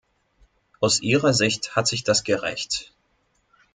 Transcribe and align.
Aus 0.79 0.99
ihrer 1.03 1.31
Sicht 1.35 1.75
hat 1.75 1.85
sich 1.87 2.03
das 2.03 2.23
gerächt. 2.23 2.91